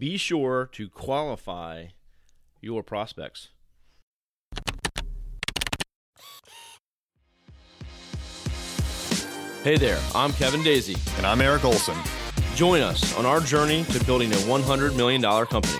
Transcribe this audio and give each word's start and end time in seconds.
be 0.00 0.16
sure 0.16 0.66
to 0.72 0.88
qualify 0.88 1.88
your 2.62 2.82
prospects. 2.82 3.50
Hey 9.62 9.76
there, 9.76 10.00
I'm 10.14 10.32
Kevin 10.32 10.62
Daisy. 10.62 10.96
And 11.18 11.26
I'm 11.26 11.42
Eric 11.42 11.66
Olson. 11.66 11.98
Join 12.54 12.80
us 12.80 13.14
on 13.18 13.26
our 13.26 13.40
journey 13.40 13.84
to 13.84 14.02
building 14.06 14.32
a 14.32 14.36
$100 14.36 14.96
million 14.96 15.20
company. 15.20 15.78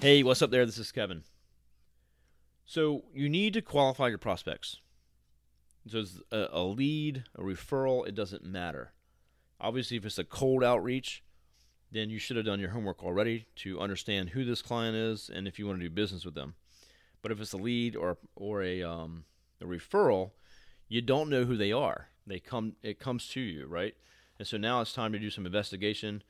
Hey, 0.00 0.22
what's 0.22 0.42
up 0.42 0.50
there? 0.50 0.66
This 0.66 0.76
is 0.76 0.92
Kevin. 0.92 1.22
So, 2.66 3.04
you 3.14 3.30
need 3.30 3.54
to 3.54 3.62
qualify 3.62 4.08
your 4.08 4.18
prospects. 4.18 4.80
So, 5.88 6.00
it's 6.00 6.20
a, 6.30 6.48
a 6.52 6.62
lead, 6.62 7.24
a 7.34 7.40
referral, 7.40 8.06
it 8.06 8.14
doesn't 8.14 8.44
matter. 8.44 8.92
Obviously, 9.60 9.96
if 9.96 10.04
it's 10.04 10.18
a 10.18 10.24
cold 10.24 10.62
outreach, 10.62 11.22
then 11.90 12.10
you 12.10 12.18
should 12.18 12.36
have 12.36 12.46
done 12.46 12.60
your 12.60 12.70
homework 12.70 13.02
already 13.02 13.46
to 13.56 13.80
understand 13.80 14.30
who 14.30 14.44
this 14.44 14.62
client 14.62 14.96
is 14.96 15.30
and 15.32 15.46
if 15.46 15.58
you 15.58 15.66
want 15.66 15.78
to 15.78 15.84
do 15.84 15.90
business 15.90 16.24
with 16.24 16.34
them. 16.34 16.54
But 17.22 17.32
if 17.32 17.40
it's 17.40 17.52
a 17.52 17.58
lead 17.58 17.96
or 17.96 18.18
or 18.36 18.62
a 18.62 18.82
um, 18.82 19.24
a 19.60 19.64
referral, 19.64 20.32
you 20.88 21.00
don't 21.00 21.30
know 21.30 21.44
who 21.44 21.56
they 21.56 21.72
are. 21.72 22.08
They 22.26 22.40
come 22.40 22.74
it 22.82 22.98
comes 22.98 23.28
to 23.28 23.40
you, 23.40 23.66
right? 23.66 23.94
And 24.38 24.46
so 24.46 24.56
now 24.56 24.80
it's 24.80 24.92
time 24.92 25.12
to 25.12 25.18
do 25.18 25.30
some 25.30 25.46
investigation. 25.46 26.22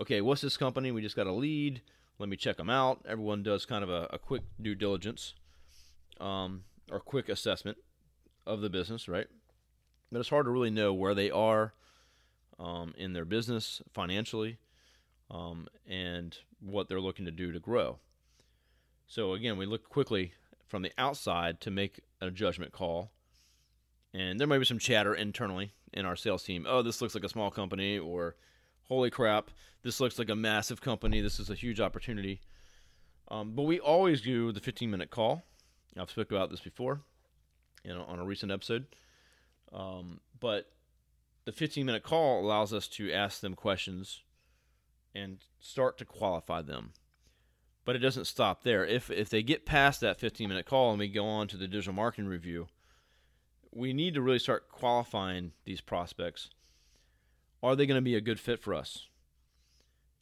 Okay, 0.00 0.20
what's 0.20 0.42
this 0.42 0.56
company? 0.56 0.92
We 0.92 1.02
just 1.02 1.16
got 1.16 1.26
a 1.26 1.32
lead. 1.32 1.80
Let 2.18 2.28
me 2.28 2.36
check 2.36 2.56
them 2.56 2.70
out. 2.70 3.04
Everyone 3.08 3.42
does 3.42 3.64
kind 3.64 3.82
of 3.82 3.90
a, 3.90 4.08
a 4.10 4.18
quick 4.18 4.42
due 4.60 4.74
diligence 4.74 5.34
um, 6.20 6.64
or 6.90 7.00
quick 7.00 7.28
assessment 7.28 7.78
of 8.46 8.60
the 8.60 8.70
business, 8.70 9.08
right? 9.08 9.26
But 10.12 10.20
it's 10.20 10.28
hard 10.28 10.46
to 10.46 10.50
really 10.50 10.70
know 10.70 10.92
where 10.92 11.14
they 11.14 11.30
are 11.30 11.74
um, 12.58 12.94
in 12.96 13.12
their 13.12 13.24
business 13.24 13.80
financially 13.92 14.58
um, 15.30 15.68
and 15.86 16.38
what 16.60 16.88
they're 16.88 17.00
looking 17.00 17.24
to 17.24 17.30
do 17.30 17.52
to 17.52 17.60
grow. 17.60 17.98
So 19.06 19.32
again, 19.32 19.56
we 19.56 19.66
look 19.66 19.88
quickly 19.88 20.32
from 20.66 20.82
the 20.82 20.92
outside 20.98 21.60
to 21.62 21.70
make 21.70 22.00
a 22.20 22.30
judgment 22.30 22.72
call 22.72 23.10
and 24.14 24.40
there 24.40 24.46
might 24.46 24.58
be 24.58 24.64
some 24.64 24.78
chatter 24.78 25.14
internally 25.14 25.72
in 25.92 26.06
our 26.06 26.16
sales 26.16 26.42
team. 26.42 26.66
Oh, 26.68 26.82
this 26.82 27.00
looks 27.00 27.14
like 27.14 27.24
a 27.24 27.28
small 27.28 27.50
company, 27.50 27.98
or 27.98 28.36
holy 28.88 29.10
crap, 29.10 29.50
this 29.82 30.00
looks 30.00 30.18
like 30.18 30.28
a 30.28 30.34
massive 30.34 30.80
company. 30.80 31.20
This 31.20 31.38
is 31.38 31.50
a 31.50 31.54
huge 31.54 31.80
opportunity. 31.80 32.40
Um, 33.28 33.52
but 33.54 33.62
we 33.62 33.78
always 33.78 34.20
do 34.20 34.52
the 34.52 34.60
15 34.60 34.90
minute 34.90 35.10
call. 35.10 35.42
I've 35.98 36.10
spoken 36.10 36.36
about 36.36 36.50
this 36.50 36.60
before, 36.60 37.02
you 37.84 37.94
know, 37.94 38.04
on 38.04 38.18
a 38.18 38.24
recent 38.24 38.50
episode. 38.50 38.86
Um, 39.72 40.20
but 40.40 40.70
the 41.48 41.52
15 41.52 41.86
minute 41.86 42.02
call 42.02 42.44
allows 42.44 42.74
us 42.74 42.86
to 42.86 43.10
ask 43.10 43.40
them 43.40 43.54
questions 43.54 44.22
and 45.14 45.38
start 45.58 45.96
to 45.96 46.04
qualify 46.04 46.60
them. 46.60 46.92
But 47.86 47.96
it 47.96 48.00
doesn't 48.00 48.26
stop 48.26 48.64
there. 48.64 48.84
If 48.84 49.10
if 49.10 49.30
they 49.30 49.42
get 49.42 49.64
past 49.64 50.02
that 50.02 50.20
15 50.20 50.46
minute 50.46 50.66
call 50.66 50.90
and 50.90 50.98
we 50.98 51.08
go 51.08 51.24
on 51.24 51.48
to 51.48 51.56
the 51.56 51.66
digital 51.66 51.94
marketing 51.94 52.28
review, 52.28 52.68
we 53.72 53.94
need 53.94 54.12
to 54.12 54.20
really 54.20 54.38
start 54.38 54.68
qualifying 54.68 55.52
these 55.64 55.80
prospects. 55.80 56.50
Are 57.62 57.74
they 57.74 57.86
going 57.86 57.96
to 57.96 58.02
be 58.02 58.14
a 58.14 58.20
good 58.20 58.38
fit 58.38 58.60
for 58.60 58.74
us? 58.74 59.06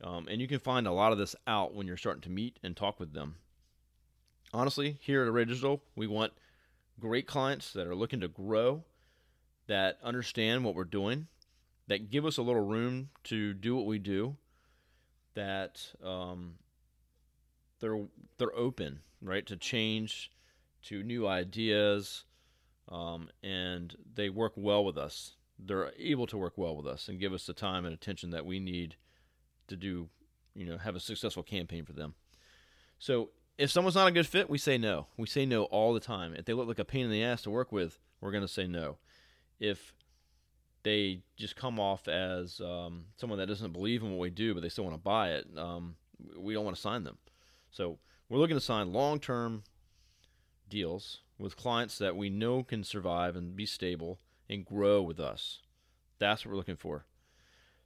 Um, 0.01 0.29
and 0.31 0.41
you 0.41 0.47
can 0.47 0.61
find 0.61 0.87
a 0.87 0.93
lot 0.93 1.11
of 1.11 1.19
this 1.19 1.35
out 1.49 1.75
when 1.75 1.89
you're 1.89 1.97
starting 1.97 2.23
to 2.23 2.31
meet 2.31 2.61
and 2.63 2.77
talk 2.77 3.01
with 3.01 3.15
them. 3.15 3.35
Honestly, 4.55 4.97
here 5.01 5.23
at 5.23 5.29
Array 5.29 5.47
Digital, 5.47 5.83
we 5.97 6.07
want 6.07 6.35
great 7.01 7.27
clients 7.27 7.73
that 7.73 7.89
are 7.89 7.97
looking 7.97 8.21
to 8.21 8.29
grow, 8.29 8.85
that 9.67 9.99
understand 10.03 10.65
what 10.65 10.75
we're 10.75 10.85
doing, 10.85 11.27
that 11.89 12.11
give 12.11 12.25
us 12.25 12.37
a 12.37 12.43
little 12.43 12.65
room 12.65 13.11
to 13.25 13.55
do 13.55 13.77
what 13.77 13.87
we 13.87 13.99
do, 13.99 14.37
that 15.35 15.93
um, 16.05 16.55
they're 17.81 18.07
they're 18.39 18.57
open, 18.57 19.01
right, 19.21 19.47
to 19.47 19.57
change, 19.57 20.31
to 20.85 21.03
new 21.03 21.27
ideas, 21.27 22.25
um, 22.89 23.29
and 23.43 23.97
they 24.15 24.29
work 24.29 24.53
well 24.57 24.85
with 24.85 24.97
us. 24.97 25.33
They're 25.59 25.93
able 25.99 26.27
to 26.29 26.37
work 26.37 26.55
well 26.57 26.77
with 26.77 26.87
us 26.87 27.09
and 27.09 27.21
give 27.21 27.33
us 27.33 27.47
the 27.47 27.55
time 27.55 27.85
and 27.85 27.95
attention 27.95 28.31
that 28.31 28.45
we 28.45 28.61
need 28.61 28.97
to 29.69 29.77
do, 29.77 30.09
you 30.55 30.67
know, 30.67 30.79
have 30.79 30.95
a 30.95 31.01
successful 31.01 31.43
campaign 31.43 31.85
for 31.85 31.93
them. 31.93 32.15
So 32.99 33.31
if 33.59 33.71
someone's 33.71 33.95
not 33.95 34.09
a 34.09 34.13
good 34.13 34.27
fit, 34.27 34.51
we 34.51 34.59
say 34.59 34.77
no. 34.77 35.07
We 35.17 35.27
say 35.27 35.47
no 35.47 35.65
all 35.65 35.95
the 35.95 36.01
time. 36.01 36.35
If 36.35 36.45
they 36.45 36.53
look 36.53 36.69
like 36.69 36.79
a 36.79 36.85
pain 36.85 37.07
in 37.07 37.11
the 37.11 37.25
ass 37.25 37.43
to 37.43 37.51
work 37.51 37.73
with, 37.73 37.99
we're 38.21 38.33
going 38.33 38.43
to 38.43 38.49
say 38.49 38.67
no. 38.67 38.99
If 39.59 39.95
they 40.83 41.23
just 41.37 41.57
come 41.57 41.81
off 41.81 42.09
as 42.09 42.61
um, 42.61 43.07
someone 43.17 43.39
that 43.39 43.47
doesn't 43.47 43.73
believe 43.73 44.03
in 44.03 44.11
what 44.11 44.21
we 44.21 44.31
do, 44.31 44.55
but 44.55 44.63
they 44.63 44.69
still 44.69 44.85
want 44.85 44.95
to 44.95 45.03
buy 45.03 45.31
it, 45.31 45.47
um, 45.57 45.97
we 46.39 46.55
don't 46.55 46.65
want 46.65 46.77
to 46.77 46.83
sign 46.83 47.05
them. 47.05 47.19
So 47.71 47.99
we're 48.29 48.39
looking 48.39 48.57
to 48.57 48.61
sign 48.61 48.93
long 48.93 49.19
term 49.19 49.65
deals 50.69 51.21
with 51.39 51.57
clients 51.57 51.99
that 51.99 52.17
we 52.17 52.31
know 52.31 52.63
can 52.63 52.85
survive 52.85 53.37
and 53.37 53.57
be 53.57 53.67
stable 53.67 54.21
and 54.49 54.65
grow 54.65 55.03
with 55.03 55.21
us. 55.21 55.61
That's 56.19 56.45
what 56.45 56.53
we're 56.53 56.57
looking 56.57 56.77
for. 56.77 57.05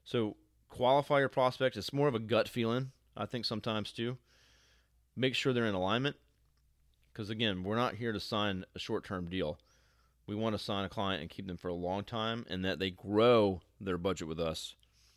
So 0.05 0.37
qualify 0.69 1.19
your 1.19 1.29
prospects. 1.29 1.77
It's 1.77 1.93
more 1.93 2.09
of 2.09 2.15
a 2.15 2.21
gut 2.21 2.49
feeling, 2.49 2.93
I 3.17 3.27
think 3.27 3.45
sometimes 3.45 3.93
too. 3.93 4.19
Make 5.17 5.35
sure 5.35 5.53
they're 5.53 5.67
in 5.67 5.75
alignment. 5.75 6.17
Because 7.13 7.29
again, 7.29 7.65
we're 7.65 7.77
not 7.77 7.97
here 7.97 8.13
to 8.13 8.21
sign 8.21 8.65
a 8.75 8.79
short 8.79 9.05
term 9.05 9.29
deal. 9.29 9.59
We 10.31 10.37
want 10.37 10.57
to 10.57 10.63
sign 10.63 10.85
a 10.85 10.89
client 10.89 11.23
and 11.23 11.29
keep 11.29 11.49
them 11.49 11.57
for 11.57 11.67
a 11.67 11.75
long 11.75 12.05
time 12.05 12.47
and 12.49 12.65
that 12.65 12.79
they 12.79 12.91
grow 12.91 13.63
their 13.81 13.99
budget 13.99 14.29
with 14.29 14.39
us 14.39 14.77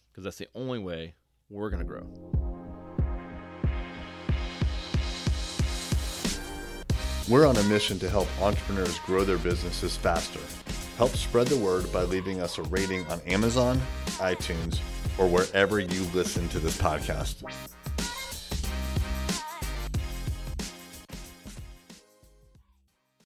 because 0.09 0.23
that's 0.23 0.39
the 0.39 0.47
only 0.55 0.79
way 0.79 1.13
we're 1.51 1.69
going 1.69 1.83
to 1.83 1.85
grow. 1.85 2.07
We're 7.29 7.45
on 7.45 7.55
a 7.57 7.63
mission 7.65 7.99
to 7.99 8.09
help 8.09 8.27
entrepreneurs 8.41 8.97
grow 9.05 9.23
their 9.23 9.37
businesses 9.37 9.95
faster. 9.95 10.39
Help 10.97 11.11
spread 11.11 11.45
the 11.45 11.57
word 11.57 11.93
by 11.93 12.01
leaving 12.01 12.41
us 12.41 12.57
a 12.57 12.63
rating 12.63 13.05
on 13.05 13.21
Amazon, 13.27 13.79
iTunes, 14.17 14.79
or 15.19 15.27
wherever 15.27 15.77
you 15.79 16.01
listen 16.15 16.49
to 16.49 16.57
this 16.57 16.75
podcast. 16.75 17.43